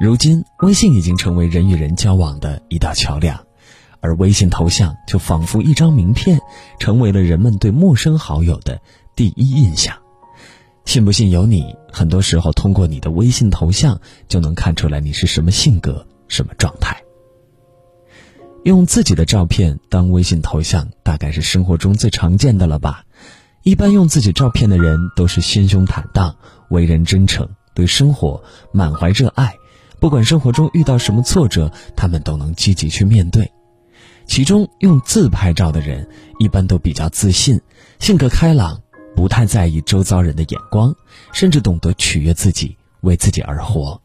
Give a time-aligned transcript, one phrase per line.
[0.00, 3.38] 如今，微信已经成为人与人交往的一道桥梁，
[4.00, 6.40] 而微信头像就仿佛一张名片，
[6.78, 8.80] 成为了人们对陌生好友的
[9.14, 9.94] 第一印象。
[10.86, 11.76] 信不信由你。
[11.92, 17.02] 很多时候，通过你的微信头像就能看出来你是什么性格、什么状态。
[18.64, 23.04] 用自己的照片当微信头像，大概是生活中最常见的了吧？
[23.64, 26.34] 一般用自己照片的人都是心胸坦荡、
[26.70, 28.42] 为人真诚、对生活
[28.72, 29.56] 满怀热爱。
[30.00, 33.52] 不管生活中遇到什么挫折，他们都能积极去面对。
[34.26, 36.08] 其中用自拍照的人
[36.38, 37.60] 一般都比较自信，
[37.98, 38.80] 性格开朗，
[39.14, 40.94] 不太在意周遭人的眼光，
[41.32, 44.00] 甚至懂得取悦自己，为自己而活。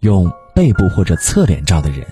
[0.00, 2.06] 用背部或者侧脸照的人，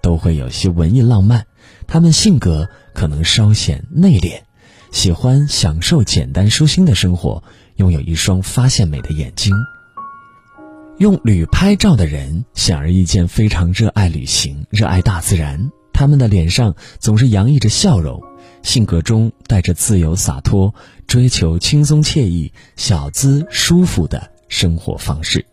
[0.00, 1.44] 都会有些文艺浪漫，
[1.86, 4.40] 他们性格可能稍显内敛，
[4.90, 7.42] 喜欢享受简单舒心的生活，
[7.76, 9.52] 拥有一双发现美的眼睛。
[10.98, 15.70] 用旅拍照的人，显而易见非常热爱旅行，热爱大自然。
[15.92, 18.22] 他们的脸上总是洋溢着笑容，
[18.62, 20.72] 性格中带着自由洒脱，
[21.06, 25.44] 追求轻松惬意、小资舒服的生活方式。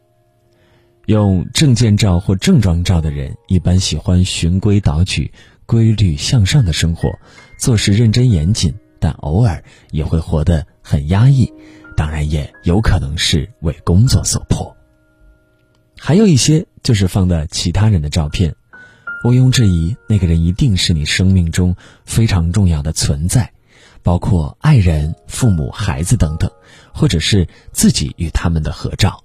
[1.08, 5.32] 用证件照或正装照的人，一般喜欢循规蹈矩、
[5.66, 7.10] 规律向上的生活，
[7.58, 11.52] 做事认真严谨，但偶尔也会活得很压抑。
[11.98, 14.76] 当然，也有可能是为工作所迫。
[16.00, 18.56] 还有一些就是放的其他人的照片，
[19.26, 21.76] 毋庸置疑，那个人一定是你生命中
[22.06, 23.52] 非常重要的存在，
[24.02, 26.50] 包括爱人、父母、孩子等等，
[26.94, 29.24] 或者是自己与他们的合照。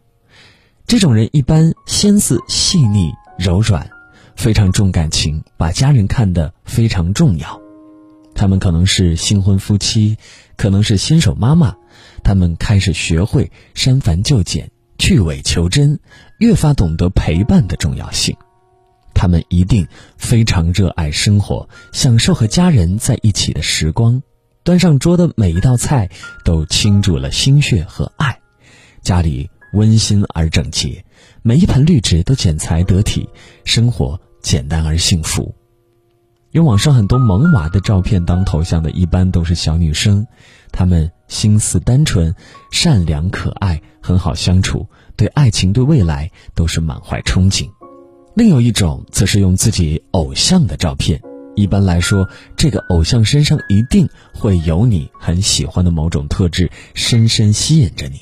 [0.87, 3.89] 这种人一般心思细腻柔软，
[4.37, 7.61] 非常重感情，把家人看得非常重要。
[8.35, 10.19] 他们可能是新婚夫妻，
[10.57, 11.77] 可能是新手妈妈，
[12.25, 14.73] 他们开始学会删繁就简。
[14.99, 15.99] 去伪求真，
[16.39, 18.37] 越发懂得陪伴的重要性。
[19.15, 24.23] 他们一定非常热爱生活，享受和家人在一起的时光。
[24.65, 26.11] 端上桌的每一道菜
[26.45, 28.41] 都倾注了心血和爱，
[29.03, 31.05] 家里温馨而整洁，
[31.43, 33.29] 每一盆绿植都剪裁得体，
[33.65, 35.55] 生活简单而幸福。
[36.53, 40.27] 用网上很多萌娃的照片当头像的，一般都是小女生，
[40.77, 42.35] 他们心思单纯、
[42.73, 47.71] 善良、可爱，很好相处，对爱情、对未来都是满怀憧憬。
[48.35, 51.23] 另有一种则是用自己偶像的照片，
[51.55, 58.19] 一般来说，这个偶像身上一定会有你很喜欢的某种特质，深深吸引着你。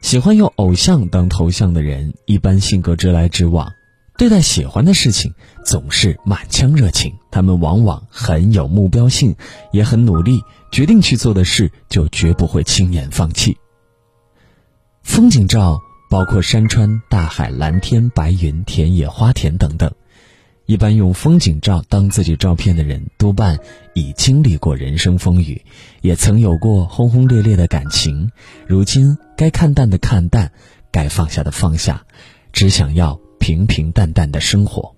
[0.00, 3.72] 喜欢用偶像当头像的人，一般性格直来直往。
[4.16, 9.34] 对待喜欢的事情总是满腔热情，他们往往很有目标性，
[9.72, 10.40] 也很努力。
[10.70, 13.56] 决定去做的事，就绝不会轻言放弃。
[15.02, 15.80] 风景照
[16.10, 19.92] 包括山川、大海、蓝天、白云、田野、花田等等。
[20.66, 23.58] 一般用风景照当自己照片的人，多半
[23.94, 25.62] 已经历过人生风雨，
[26.00, 28.30] 也曾有过轰轰烈烈的感情。
[28.66, 30.52] 如今该看淡的看淡，
[30.90, 32.04] 该放下的放下，
[32.52, 33.20] 只想要。
[33.44, 34.96] 平平淡淡的生活，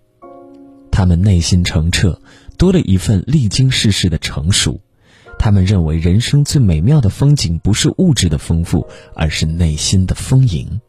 [0.92, 2.20] 他们内心澄澈，
[2.56, 4.80] 多了一份历经世事的成熟。
[5.36, 8.86] 他们认为人生最美妙的风景不是物质的丰富，
[9.16, 10.80] 而是内心的丰盈。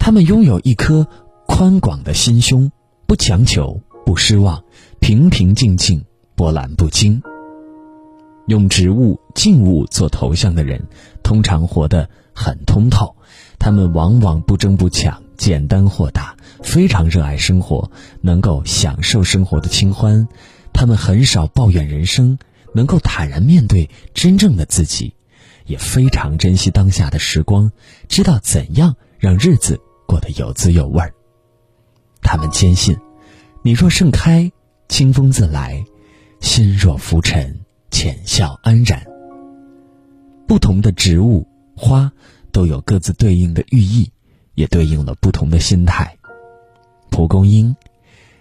[0.00, 1.06] 他们拥有一颗
[1.46, 2.72] 宽广的心胸，
[3.06, 4.64] 不强求，不失望，
[4.98, 7.22] 平平静静，波澜不惊。
[8.48, 10.84] 用植物、静物做头像的人，
[11.22, 13.14] 通常活得很通透。
[13.60, 15.22] 他们往往不争不抢。
[15.36, 20.26] 简单豁达，非常热爱生活，能够享受生活的清欢。
[20.72, 22.38] 他们很少抱怨人生，
[22.74, 25.14] 能够坦然面对真正的自己，
[25.66, 27.70] 也非常珍惜当下的时光，
[28.08, 31.14] 知道怎样让日子过得有滋有味儿。
[32.20, 32.96] 他们坚信，
[33.62, 34.50] 你若盛开，
[34.88, 35.84] 清风自来；
[36.40, 37.60] 心若浮沉，
[37.90, 39.04] 浅笑安然。
[40.46, 42.12] 不同的植物花
[42.52, 44.10] 都有各自对应的寓意。
[44.56, 46.18] 也对应了不同的心态。
[47.10, 47.76] 蒲公英，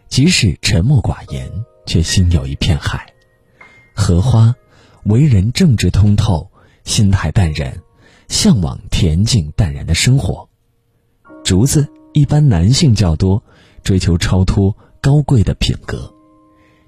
[0.07, 1.51] 即使沉默寡言，
[1.85, 2.99] 却心有一片海；
[3.93, 4.55] 荷花，
[5.03, 6.49] 为人正直通透，
[6.83, 7.77] 心态淡然，
[8.27, 10.49] 向往恬静淡然的生活。
[11.43, 13.43] 竹子，一般男性较多，
[13.83, 16.11] 追求超脱高贵的品格。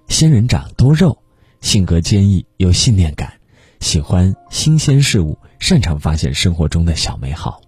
[0.07, 1.17] 仙人掌多肉，
[1.61, 3.33] 性格坚毅有信念感，
[3.81, 7.61] 喜欢新鲜事物，擅长发现生活中的小美好。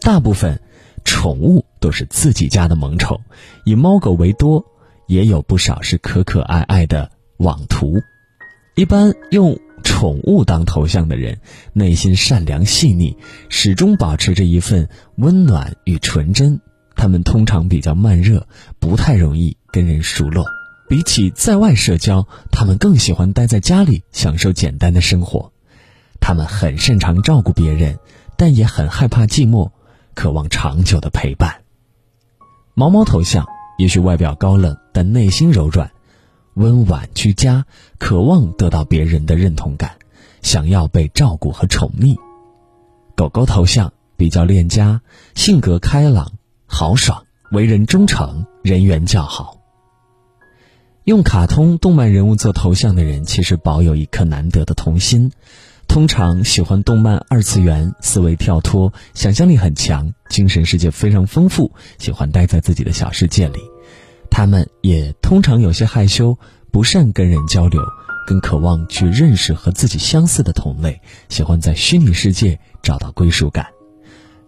[0.00, 0.60] 大部分
[1.04, 3.20] 宠物都是自己家的萌宠，
[3.64, 4.64] 以猫狗为多，
[5.06, 8.00] 也有不少是可可爱爱的网图。
[8.74, 11.38] 一般用宠物当头像的人，
[11.72, 13.16] 内心善良细腻，
[13.48, 16.60] 始终保持着一份温暖与纯真。
[16.96, 18.46] 他们通常比较慢热，
[18.78, 20.44] 不太容易跟人熟络。
[20.88, 25.52] 比起在外社交，他们更喜欢待在家里，享受简单的生活。
[26.20, 27.98] 他们很擅长照顾别人，
[28.40, 29.70] 但也很害怕寂寞，
[30.14, 31.60] 渴望长久的陪伴。
[32.72, 33.46] 毛毛头像
[33.76, 35.90] 也许外表高冷，但内心柔软，
[36.54, 37.66] 温婉居家，
[37.98, 39.98] 渴望得到别人的认同感，
[40.40, 42.16] 想要被照顾和宠溺。
[43.14, 45.02] 狗狗头像比较恋家，
[45.34, 46.32] 性格开朗
[46.64, 49.58] 豪爽，为人忠诚，人缘较好。
[51.04, 55.30] 用卡通动漫人物做头像的人，其实保有一颗难得的童心，
[55.90, 63.58] 通常喜欢动漫二次元，思维跳脱，想象力很强，精神世界非常丰富，喜欢待在自己的小世界里。
[64.30, 66.38] 他们也通常有些害羞，
[66.70, 67.82] 不善跟人交流，
[68.24, 73.66] 更渴望去认识和自己相似的同类，喜欢在虚拟世界找到归属感。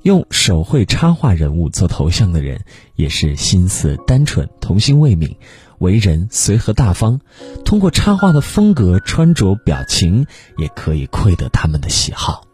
[0.03, 2.65] 用手绘插画人物做头像的人，
[2.97, 5.37] 也是心思单纯、童心未泯。
[5.79, 7.21] 为人随和大方，
[7.65, 10.27] 通过插画的风格、穿着、表情，
[10.57, 12.45] 也可以窥得他们的喜好。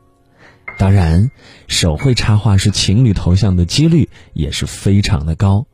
[0.79, 1.31] 当然，
[1.67, 5.67] 手绘插画是情侣头像的几率也是非常的高。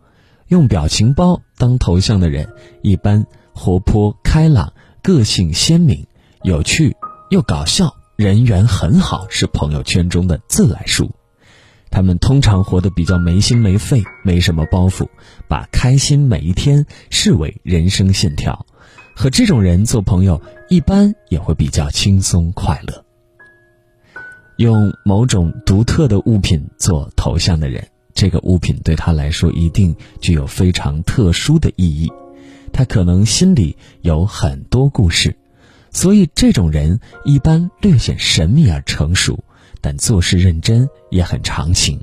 [0.49, 4.73] 用表情包当头像的人，一般活泼开朗、
[5.03, 6.07] 个性鲜明、
[6.43, 6.97] 有趣
[7.31, 11.11] 又搞笑，人缘很好，是朋友圈中的自来熟。
[11.95, 15.07] 他们通常活得比较没心没肺，没什么包袱，
[15.47, 18.67] 把开心每一天视为人生线条。
[19.15, 23.05] 和这种人做朋友，一般也会比较轻松快乐。
[24.57, 32.13] 用某种独特的物品做头像的人，这个物品对他来说一定具有非常特殊的意义，
[32.73, 35.37] 他可能心里有很多故事，
[35.93, 39.44] 所以这种人一般略显神秘而成熟。
[39.85, 42.01] 但做事认真也很长情。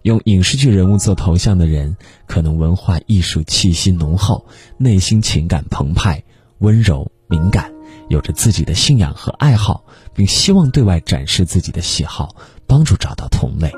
[0.00, 1.94] 用影视剧人物做头像的人，
[2.26, 4.46] 可能文化艺术气息浓厚，
[4.78, 6.24] 内心情感澎湃，
[6.60, 7.70] 温柔敏感，
[8.08, 9.84] 有着自己的信仰和爱好，
[10.14, 12.34] 并希望对外展示自己的喜好，
[12.66, 13.70] 帮助找到同类。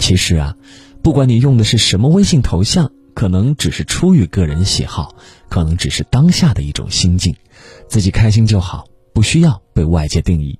[0.00, 0.56] 其实啊，
[1.04, 5.14] 不管你用的是什么微信头像，可能只是出于个人喜好，
[5.48, 7.36] 可能只是当下的一种心境，
[7.88, 10.58] 自己开心就好，不需要被外界定义。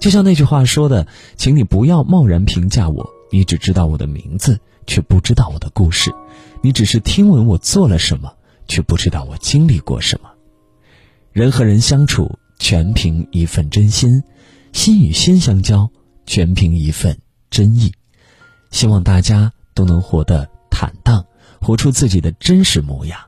[0.00, 1.06] 就像那句话说的，
[1.36, 3.08] 请你不要贸然评价我。
[3.30, 6.10] 你只知道我的名字，却不知道我的故事；
[6.62, 8.32] 你只是听闻我做了什么，
[8.66, 10.30] 却不知道我经历过什么。
[11.32, 14.20] 人和人相处，全凭一份真心；
[14.72, 15.88] 心与心相交，
[16.26, 17.16] 全凭一份
[17.50, 17.92] 真意。
[18.70, 21.24] 希望大家都能活得坦荡，
[21.60, 23.20] 活出自己的真实模样。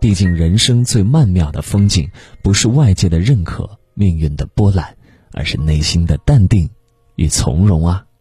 [0.00, 2.08] 毕竟，人生最曼妙的风景，
[2.42, 4.96] 不是外界的认可，命运的波澜。
[5.34, 6.70] 而是内心的淡定
[7.16, 8.06] 与从容啊。